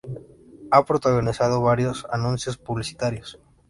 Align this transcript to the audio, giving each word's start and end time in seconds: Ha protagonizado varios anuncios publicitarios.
Ha 0.71 0.83
protagonizado 0.83 1.61
varios 1.61 2.07
anuncios 2.09 2.57
publicitarios. 2.57 3.37